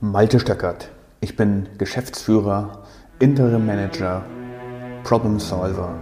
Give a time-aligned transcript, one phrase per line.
[0.00, 0.90] Malte Stöckert.
[1.20, 2.82] Ich bin Geschäftsführer,
[3.20, 4.24] Interim Manager,
[5.04, 5.94] Problem Solver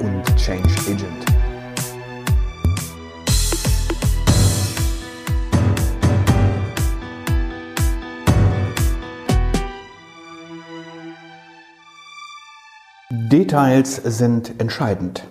[0.00, 1.24] und Change Agent.
[13.10, 15.24] Details sind entscheidend.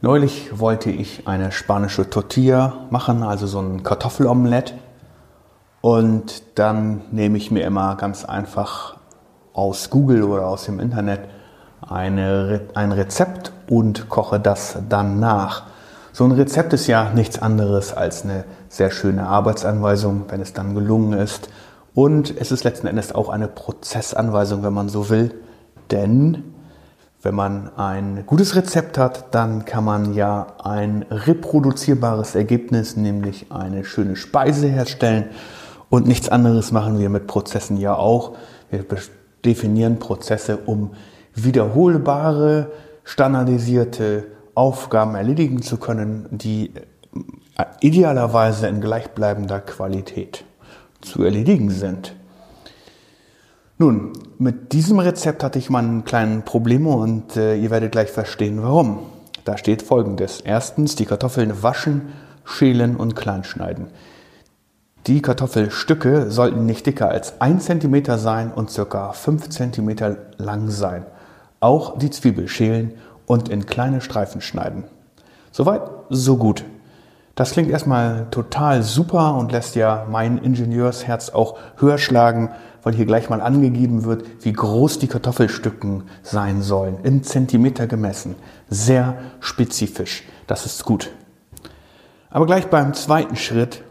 [0.00, 4.74] Neulich wollte ich eine spanische Tortilla machen, also so ein Kartoffelomelett.
[5.84, 8.96] Und dann nehme ich mir immer ganz einfach
[9.52, 11.20] aus Google oder aus dem Internet
[11.86, 15.64] eine, ein Rezept und koche das dann nach.
[16.10, 20.74] So ein Rezept ist ja nichts anderes als eine sehr schöne Arbeitsanweisung, wenn es dann
[20.74, 21.50] gelungen ist.
[21.92, 25.34] Und es ist letzten Endes auch eine Prozessanweisung, wenn man so will.
[25.90, 26.44] Denn
[27.20, 33.84] wenn man ein gutes Rezept hat, dann kann man ja ein reproduzierbares Ergebnis, nämlich eine
[33.84, 35.26] schöne Speise herstellen.
[35.90, 38.36] Und nichts anderes machen wir mit Prozessen ja auch.
[38.70, 38.84] Wir
[39.44, 40.92] definieren Prozesse, um
[41.34, 42.70] wiederholbare,
[43.04, 46.72] standardisierte Aufgaben erledigen zu können, die
[47.56, 50.44] äh, idealerweise in gleichbleibender Qualität
[51.00, 52.14] zu erledigen sind.
[53.76, 58.10] Nun, mit diesem Rezept hatte ich mal einen kleinen Probleme und äh, ihr werdet gleich
[58.10, 59.00] verstehen, warum.
[59.44, 60.40] Da steht folgendes.
[60.40, 62.12] Erstens, die Kartoffeln waschen,
[62.44, 63.88] schälen und kleinschneiden.
[65.06, 69.12] Die Kartoffelstücke sollten nicht dicker als 1 cm sein und ca.
[69.12, 71.04] 5 cm lang sein.
[71.60, 72.94] Auch die Zwiebel schälen
[73.26, 74.84] und in kleine Streifen schneiden.
[75.52, 76.64] Soweit, so gut.
[77.34, 82.50] Das klingt erstmal total super und lässt ja mein Ingenieursherz auch höher schlagen,
[82.82, 88.36] weil hier gleich mal angegeben wird, wie groß die Kartoffelstücken sein sollen, in Zentimeter gemessen.
[88.70, 90.22] Sehr spezifisch.
[90.46, 91.10] Das ist gut.
[92.30, 93.82] Aber gleich beim zweiten Schritt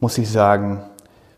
[0.00, 0.82] muss ich sagen,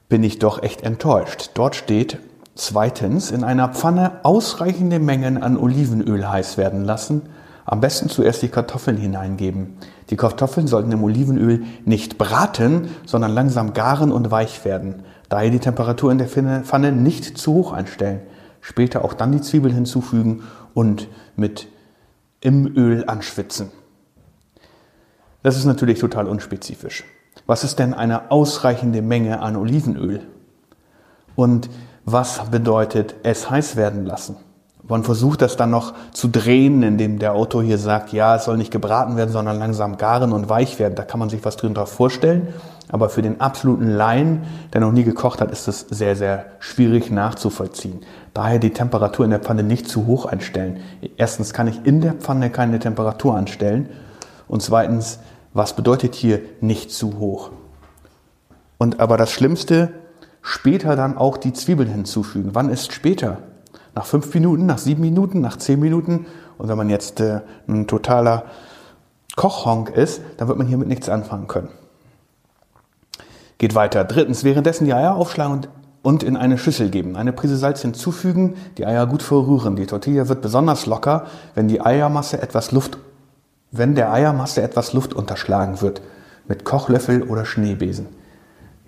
[0.09, 1.51] bin ich doch echt enttäuscht.
[1.55, 2.19] Dort steht
[2.55, 7.23] zweitens in einer Pfanne ausreichende Mengen an Olivenöl heiß werden lassen.
[7.65, 9.79] Am besten zuerst die Kartoffeln hineingeben.
[10.11, 15.03] Die Kartoffeln sollten im Olivenöl nicht braten, sondern langsam garen und weich werden.
[15.29, 18.21] Daher die Temperatur in der Pfanne nicht zu hoch einstellen.
[18.61, 20.43] Später auch dann die Zwiebeln hinzufügen
[20.75, 21.69] und mit
[22.41, 23.71] im Öl anschwitzen.
[25.43, 27.05] Das ist natürlich total unspezifisch.
[27.53, 30.23] Was ist denn eine ausreichende Menge an Olivenöl?
[31.37, 31.69] Und
[32.07, 34.37] was bedeutet es heiß werden lassen?
[34.89, 38.57] Man versucht das dann noch zu drehen, indem der Autor hier sagt, ja, es soll
[38.57, 40.95] nicht gebraten werden, sondern langsam garen und weich werden.
[40.95, 42.49] Da kann man sich was drin drauf vorstellen.
[42.89, 47.11] Aber für den absoluten Laien, der noch nie gekocht hat, ist es sehr, sehr schwierig
[47.11, 48.01] nachzuvollziehen.
[48.33, 50.81] Daher die Temperatur in der Pfanne nicht zu hoch einstellen.
[51.19, 53.91] Erstens kann ich in der Pfanne keine Temperatur anstellen.
[54.49, 55.19] Und zweitens
[55.55, 57.51] was bedeutet hier nicht zu hoch?
[58.79, 59.93] Und aber das Schlimmste,
[60.41, 62.51] später dann auch die Zwiebeln hinzufügen.
[62.55, 63.39] Wann ist später?
[63.95, 66.27] Nach fünf Minuten, nach sieben Minuten, nach zehn Minuten?
[66.59, 68.45] Und wenn man jetzt äh, ein totaler
[69.37, 71.69] Kochhonk ist, dann wird man hiermit nichts anfangen können.
[73.59, 74.05] Geht weiter.
[74.05, 75.69] Drittens, währenddessen die Eier aufschlagen und,
[76.03, 77.17] und in eine Schüssel geben.
[77.17, 79.77] Eine Prise Salz hinzufügen, die Eier gut verrühren.
[79.77, 82.99] Die Tortilla wird besonders locker, wenn die Eiermasse etwas Luft
[83.73, 86.03] wenn der Eiermasse etwas Luft unterschlagen wird,
[86.47, 88.07] mit Kochlöffel oder Schneebesen.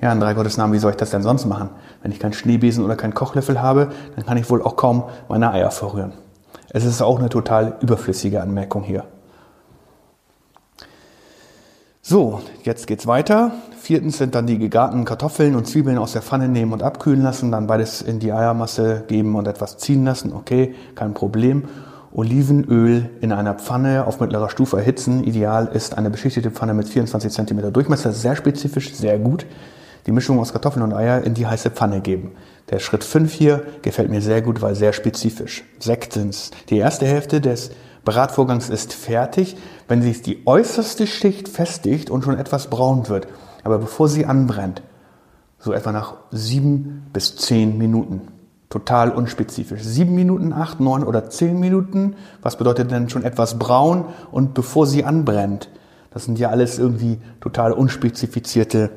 [0.01, 1.71] Ja, in drei Gottes Namen, wie soll ich das denn sonst machen?
[2.03, 5.51] Wenn ich keinen Schneebesen oder keinen Kochlöffel habe, dann kann ich wohl auch kaum meine
[5.51, 6.13] Eier verrühren.
[6.69, 9.05] Es ist auch eine total überflüssige Anmerkung hier.
[12.03, 13.53] So, jetzt geht's weiter.
[13.79, 17.51] Viertens sind dann die gegarten Kartoffeln und Zwiebeln aus der Pfanne nehmen und abkühlen lassen,
[17.51, 20.35] dann beides in die Eiermasse geben und etwas ziehen lassen.
[20.35, 21.65] Okay, kein Problem.
[22.15, 25.25] Olivenöl in einer Pfanne auf mittlerer Stufe erhitzen.
[25.25, 29.47] Ideal ist eine beschichtete Pfanne mit 24 cm Durchmesser, sehr spezifisch, sehr gut.
[30.07, 32.33] Die Mischung aus Kartoffeln und Eier in die heiße Pfanne geben.
[32.71, 35.65] Der Schritt 5 hier gefällt mir sehr gut, weil sehr spezifisch.
[35.81, 37.73] Sechstens, die erste Hälfte des
[38.05, 39.57] Bratvorgangs ist fertig,
[39.89, 43.27] wenn sich die äußerste Schicht festigt und schon etwas braun wird.
[43.65, 44.83] Aber bevor sie anbrennt,
[45.59, 48.34] so etwa nach sieben bis zehn Minuten.
[48.75, 49.85] Total unspezifisch.
[49.85, 52.17] Sieben Minuten, acht, neun oder zehn Minuten.
[52.43, 55.69] Was bedeutet denn schon etwas braun und bevor sie anbrennt?
[56.11, 58.91] Das sind ja alles irgendwie total unspezifizierte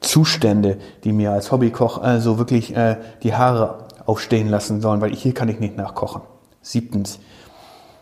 [0.00, 5.34] Zustände, die mir als Hobbykoch also wirklich äh, die Haare aufstehen lassen sollen, weil hier
[5.34, 6.22] kann ich nicht nachkochen.
[6.62, 7.18] Siebtens,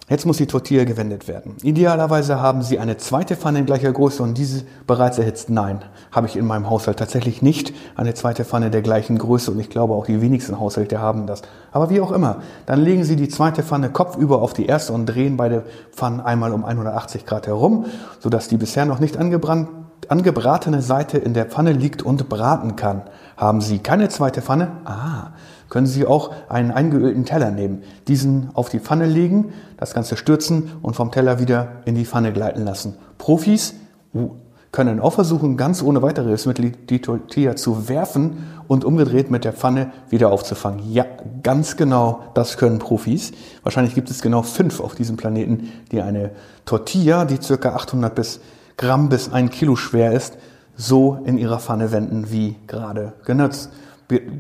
[0.09, 1.57] Jetzt muss die Tortilla gewendet werden.
[1.65, 5.51] Idealerweise haben Sie eine zweite Pfanne in gleicher Größe und diese bereits erhitzt.
[5.51, 5.81] Nein,
[6.13, 9.69] habe ich in meinem Haushalt tatsächlich nicht eine zweite Pfanne der gleichen Größe und ich
[9.69, 11.43] glaube auch die wenigsten Haushalte haben das.
[11.73, 15.07] Aber wie auch immer, dann legen Sie die zweite Pfanne kopfüber auf die erste und
[15.07, 17.87] drehen beide Pfannen einmal um 180 Grad herum,
[18.21, 19.69] sodass die bisher noch nicht angebrannt
[20.09, 23.03] angebratene Seite in der Pfanne liegt und braten kann.
[23.37, 24.69] Haben Sie keine zweite Pfanne?
[24.85, 25.33] Ah,
[25.69, 30.73] können Sie auch einen eingeölten Teller nehmen, diesen auf die Pfanne legen, das Ganze stürzen
[30.83, 32.95] und vom Teller wieder in die Pfanne gleiten lassen.
[33.19, 33.75] Profis
[34.15, 34.31] uh,
[34.73, 39.55] können auch versuchen, ganz ohne weitere Hilfsmittel die Tortilla zu werfen und umgedreht mit der
[39.55, 40.93] Pfanne wieder aufzufangen.
[40.93, 41.07] Ja,
[41.43, 43.33] ganz genau, das können Profis.
[43.63, 46.33] Wahrscheinlich gibt es genau fünf auf diesem Planeten, die eine
[46.67, 48.41] Tortilla, die circa 800 bis
[48.77, 50.37] Gramm bis ein Kilo schwer ist,
[50.77, 53.71] so in ihrer Pfanne wenden, wie gerade genutzt,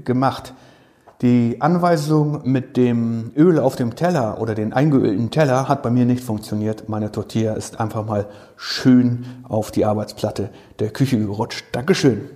[0.05, 0.53] gemacht.
[1.23, 6.05] Die Anweisung mit dem Öl auf dem Teller oder den eingeölten Teller hat bei mir
[6.05, 6.91] nicht funktioniert.
[6.91, 11.65] Meine Tortilla ist einfach mal schön auf die Arbeitsplatte der Küche gerutscht.
[11.73, 12.29] Dankeschön.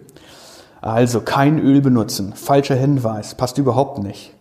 [0.80, 2.32] Also kein Öl benutzen.
[2.32, 3.34] Falscher Hinweis.
[3.34, 4.32] Passt überhaupt nicht.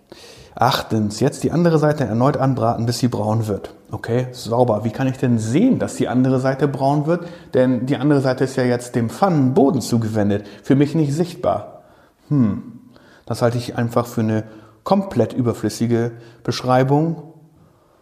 [0.59, 3.73] Achtens, jetzt die andere Seite erneut anbraten, bis sie braun wird.
[3.91, 4.83] Okay, sauber.
[4.83, 7.25] Wie kann ich denn sehen, dass die andere Seite braun wird?
[7.53, 10.45] Denn die andere Seite ist ja jetzt dem Pfannenboden zugewendet.
[10.61, 11.83] Für mich nicht sichtbar.
[12.27, 12.81] Hm,
[13.25, 14.43] das halte ich einfach für eine
[14.83, 16.11] komplett überflüssige
[16.43, 17.23] Beschreibung.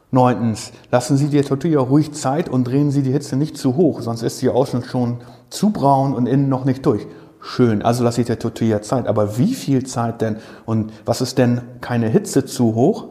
[0.10, 4.02] Neuntens, lassen Sie die Tortilla ruhig Zeit und drehen Sie die Hitze nicht zu hoch,
[4.02, 5.18] sonst ist sie außen schon
[5.52, 7.06] zu braun und innen noch nicht durch.
[7.50, 9.08] Schön, also lasse ich der Tortilla Zeit.
[9.08, 10.36] Aber wie viel Zeit denn?
[10.66, 13.06] Und was ist denn keine Hitze zu hoch?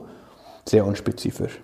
[0.68, 1.58] Sehr unspezifisch.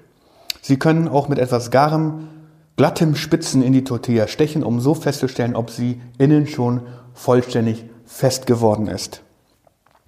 [0.63, 2.29] Sie können auch mit etwas garem,
[2.77, 6.81] glattem Spitzen in die Tortilla stechen, um so festzustellen, ob sie innen schon
[7.13, 9.21] vollständig fest geworden ist.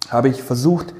[0.09, 0.95] Habe ich versucht,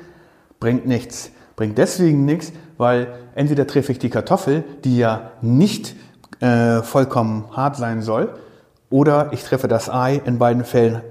[0.60, 1.32] bringt nichts.
[1.56, 5.96] Bringt deswegen nichts, weil entweder treffe ich die Kartoffel, die ja nicht
[6.42, 8.36] äh, vollkommen hart sein soll,
[8.92, 10.22] oder ich treffe das Ei.
[10.26, 11.02] In beiden Fällen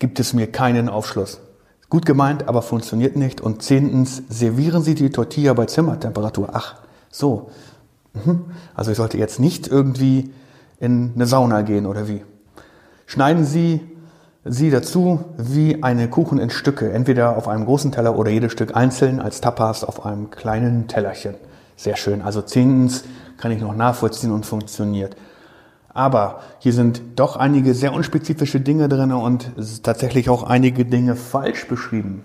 [0.00, 1.40] gibt es mir keinen Aufschluss.
[1.88, 3.40] Gut gemeint, aber funktioniert nicht.
[3.40, 6.50] Und zehntens, servieren Sie die Tortilla bei Zimmertemperatur.
[6.52, 6.76] Ach,
[7.10, 7.50] so.
[8.14, 8.46] Mhm.
[8.74, 10.32] Also ich sollte jetzt nicht irgendwie
[10.80, 12.24] in eine Sauna gehen oder wie.
[13.06, 13.80] Schneiden Sie
[14.44, 18.74] sie dazu wie eine Kuchen in Stücke, entweder auf einem großen Teller oder jedes Stück
[18.74, 21.34] einzeln als Tapas auf einem kleinen Tellerchen.
[21.76, 22.22] Sehr schön.
[22.22, 23.04] Also zehntens
[23.36, 25.16] kann ich noch nachvollziehen und funktioniert.
[25.92, 29.52] Aber hier sind doch einige sehr unspezifische Dinge drin und
[29.82, 32.22] tatsächlich auch einige Dinge falsch beschrieben.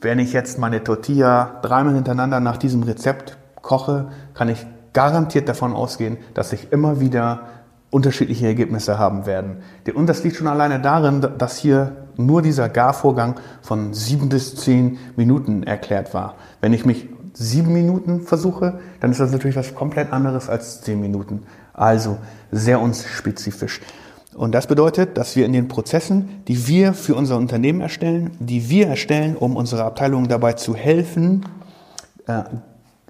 [0.00, 5.72] Wenn ich jetzt meine Tortilla dreimal hintereinander nach diesem Rezept koche, kann ich garantiert davon
[5.72, 7.42] ausgehen, dass ich immer wieder
[7.90, 9.58] unterschiedliche Ergebnisse haben werden.
[9.94, 14.98] Und das liegt schon alleine darin, dass hier nur dieser Garvorgang von sieben bis zehn
[15.16, 16.34] Minuten erklärt war.
[16.60, 21.00] Wenn ich mich sieben Minuten versuche, dann ist das natürlich was komplett anderes als zehn
[21.00, 21.44] Minuten.
[21.74, 22.18] Also
[22.50, 23.80] sehr unspezifisch.
[24.34, 28.68] Und das bedeutet, dass wir in den Prozessen, die wir für unser Unternehmen erstellen, die
[28.68, 31.44] wir erstellen, um unsere Abteilungen dabei zu helfen,
[32.26, 32.42] äh,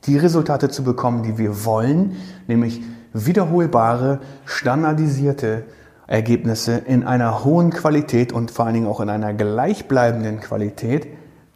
[0.06, 2.16] die Resultate zu bekommen, die wir wollen,
[2.46, 2.82] nämlich
[3.14, 5.64] wiederholbare, standardisierte
[6.06, 11.06] Ergebnisse in einer hohen Qualität und vor allen Dingen auch in einer gleichbleibenden Qualität,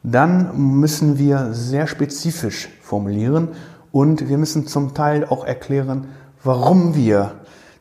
[0.02, 3.48] dann müssen wir sehr spezifisch formulieren
[3.92, 6.06] und wir müssen zum Teil auch erklären,
[6.44, 7.32] warum wir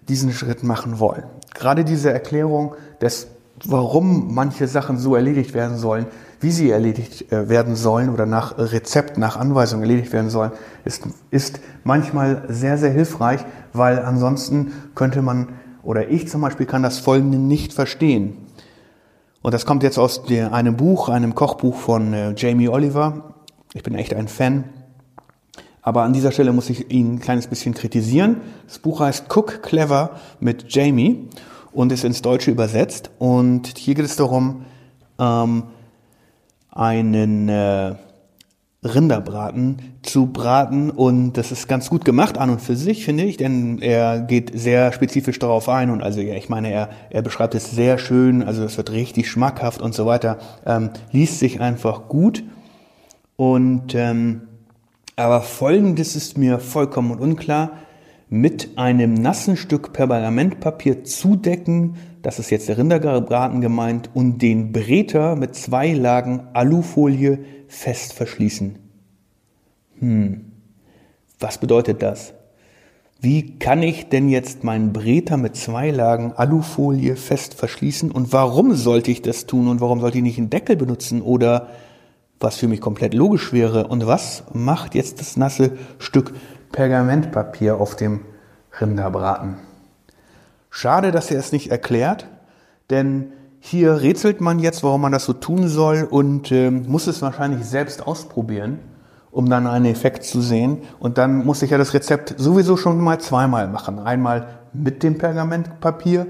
[0.07, 1.23] diesen Schritt machen wollen.
[1.53, 3.27] Gerade diese Erklärung des,
[3.65, 6.05] warum manche Sachen so erledigt werden sollen,
[6.39, 10.51] wie sie erledigt äh, werden sollen oder nach Rezept, nach Anweisung erledigt werden sollen,
[10.85, 13.43] ist, ist manchmal sehr, sehr hilfreich,
[13.73, 15.49] weil ansonsten könnte man
[15.83, 18.37] oder ich zum Beispiel kann das Folgende nicht verstehen.
[19.41, 23.35] Und das kommt jetzt aus einem Buch, einem Kochbuch von äh, Jamie Oliver.
[23.73, 24.65] Ich bin echt ein Fan.
[25.87, 28.41] Aber an dieser Stelle muss ich ihn ein kleines bisschen kritisieren.
[28.67, 31.29] Das Buch heißt Cook Clever mit Jamie
[31.71, 33.09] und ist ins Deutsche übersetzt.
[33.19, 34.65] Und hier geht es darum,
[35.17, 35.63] ähm,
[36.71, 37.95] einen äh,
[38.83, 40.89] Rinderbraten zu braten.
[40.89, 44.59] Und das ist ganz gut gemacht an und für sich, finde ich, denn er geht
[44.59, 45.89] sehr spezifisch darauf ein.
[45.89, 49.29] Und also ja, ich meine, er, er beschreibt es sehr schön, also es wird richtig
[49.29, 52.43] schmackhaft und so weiter, ähm, liest sich einfach gut.
[53.37, 54.41] Und ähm,
[55.17, 57.71] aber folgendes ist mir vollkommen unklar,
[58.29, 65.35] mit einem nassen Stück Pergamentpapier zudecken, das ist jetzt der Rinderbraten gemeint, und den Breter
[65.35, 68.77] mit zwei Lagen Alufolie fest verschließen.
[69.99, 70.51] Hm,
[71.39, 72.33] was bedeutet das?
[73.19, 78.75] Wie kann ich denn jetzt meinen Breter mit zwei Lagen Alufolie fest verschließen und warum
[78.75, 81.69] sollte ich das tun und warum sollte ich nicht einen Deckel benutzen oder
[82.39, 86.33] was für mich komplett logisch wäre und was macht jetzt das nasse Stück
[86.71, 88.21] Pergamentpapier auf dem
[88.79, 89.55] Rinderbraten?
[90.69, 92.27] Schade, dass er es nicht erklärt,
[92.89, 97.21] denn hier rätselt man jetzt, warum man das so tun soll und äh, muss es
[97.21, 98.79] wahrscheinlich selbst ausprobieren,
[99.31, 100.83] um dann einen Effekt zu sehen.
[100.99, 103.99] Und dann muss ich ja das Rezept sowieso schon mal zweimal machen.
[103.99, 106.27] Einmal mit dem Pergamentpapier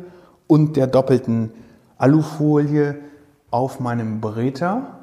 [0.47, 1.51] und der doppelten
[1.97, 2.99] Alufolie
[3.51, 4.96] auf meinem Breter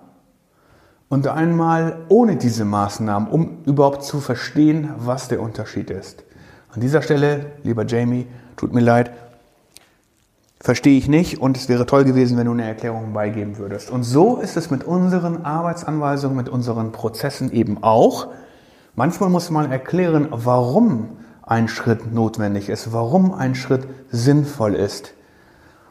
[1.15, 6.25] und einmal ohne diese Maßnahmen, um überhaupt zu verstehen, was der Unterschied ist.
[6.73, 9.13] An dieser Stelle, lieber Jamie, tut mir leid,
[10.59, 13.93] verstehe ich nicht und es wäre toll gewesen, wenn du eine Erklärung beigeben würdest.
[13.93, 18.27] Und so ist es mit unseren Arbeitsanweisungen, mit unseren Prozessen eben auch.
[18.97, 21.11] Manchmal muss man erklären, warum
[21.43, 25.15] ein Schritt notwendig ist, warum ein Schritt sinnvoll ist.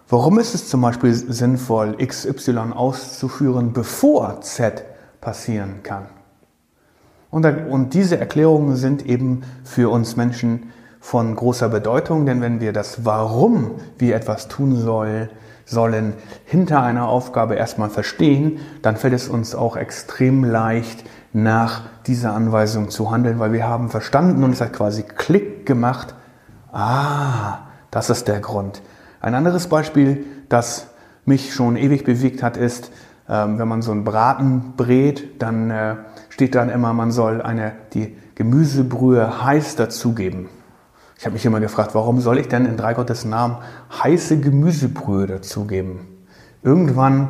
[0.10, 4.84] Warum ist es zum Beispiel sinnvoll, XY auszuführen, bevor Z
[5.24, 6.06] passieren kann?
[7.32, 12.74] Und, und diese Erklärungen sind eben für uns Menschen von großer Bedeutung, denn wenn wir
[12.74, 15.30] das Warum wir etwas tun soll,
[15.66, 16.14] sollen
[16.46, 21.04] hinter einer Aufgabe erstmal verstehen, dann fällt es uns auch extrem leicht,
[21.34, 26.14] nach dieser Anweisung zu handeln, weil wir haben verstanden und es hat quasi Klick gemacht.
[26.72, 28.82] Ah, das ist der Grund.
[29.20, 30.88] Ein anderes Beispiel, das
[31.26, 32.92] mich schon ewig bewegt hat, ist,
[33.30, 35.96] ähm, wenn man so einen Braten brät, dann äh,
[36.30, 40.50] steht dann immer, man soll eine, die Gemüsebrühe heiß dazugeben.
[41.18, 43.58] Ich habe mich immer gefragt, warum soll ich denn in drei Gottes Namen
[44.04, 46.00] heiße Gemüsebrühe dazugeben?
[46.64, 47.30] Irgendwann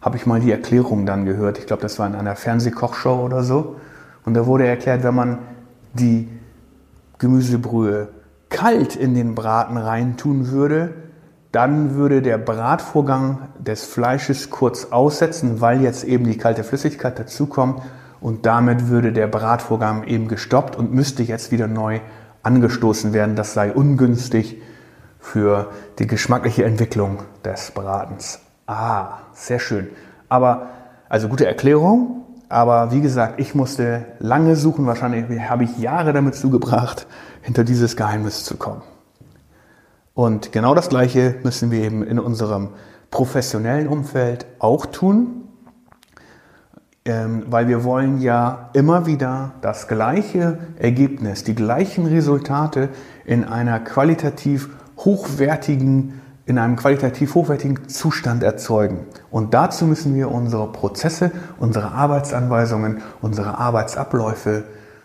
[0.00, 1.58] habe ich mal die Erklärung dann gehört.
[1.58, 3.76] Ich glaube, das war in einer Fernsehkochshow oder so.
[4.24, 5.38] Und da wurde erklärt, wenn man
[5.92, 6.28] die
[7.18, 8.08] Gemüsebrühe
[8.48, 10.94] kalt in den Braten reintun würde,
[11.58, 17.82] dann würde der Bratvorgang des Fleisches kurz aussetzen, weil jetzt eben die kalte Flüssigkeit dazukommt
[18.20, 21.98] und damit würde der Bratvorgang eben gestoppt und müsste jetzt wieder neu
[22.44, 23.34] angestoßen werden.
[23.34, 24.62] Das sei ungünstig
[25.18, 28.38] für die geschmackliche Entwicklung des Bratens.
[28.68, 29.88] Ah, sehr schön.
[30.28, 30.68] Aber,
[31.08, 32.24] also gute Erklärung.
[32.48, 34.86] Aber wie gesagt, ich musste lange suchen.
[34.86, 37.08] Wahrscheinlich habe ich Jahre damit zugebracht,
[37.42, 38.82] hinter dieses Geheimnis zu kommen.
[40.18, 42.70] Und genau das Gleiche müssen wir eben in unserem
[43.08, 45.44] professionellen Umfeld auch tun.
[47.04, 52.88] Ähm, weil wir wollen ja immer wieder das gleiche Ergebnis, die gleichen Resultate
[53.26, 59.06] in einer qualitativ hochwertigen, in einem qualitativ hochwertigen Zustand erzeugen.
[59.30, 64.64] Und dazu müssen wir unsere Prozesse, unsere Arbeitsanweisungen, unsere Arbeitsabläufe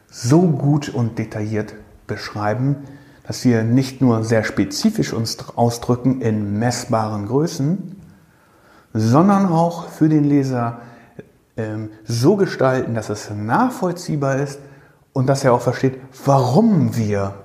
[0.10, 1.76] so gut und detailliert
[2.08, 2.78] beschreiben,
[3.26, 7.96] dass wir nicht nur sehr spezifisch uns ausdrücken in messbaren Größen,
[8.94, 10.82] sondern auch für den Leser
[11.58, 14.60] ähm, so gestalten, dass es nachvollziehbar ist
[15.14, 17.36] und dass er auch versteht, warum wir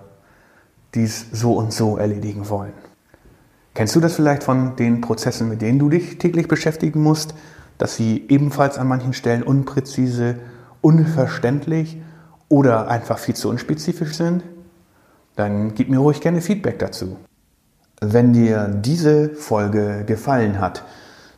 [0.95, 2.73] dies so und so erledigen wollen.
[3.75, 7.35] Kennst du das vielleicht von den Prozessen, mit denen du dich täglich beschäftigen musst,
[7.77, 10.37] dass sie ebenfalls an manchen Stellen unpräzise,
[10.81, 11.99] unverständlich
[12.49, 14.43] oder einfach viel zu unspezifisch sind?
[15.38, 17.16] Dann gib mir ruhig gerne Feedback dazu.
[18.00, 20.83] Wenn dir diese Folge gefallen hat,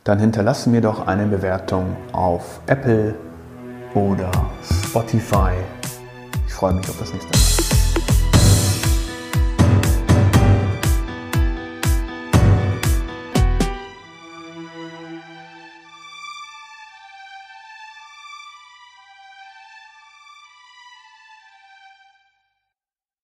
[0.03, 3.13] dann hinterlasse mir doch eine Bewertung auf Apple
[3.93, 4.31] oder
[4.87, 5.51] Spotify.
[6.47, 7.80] Ich freue mich auf das nächste Mal.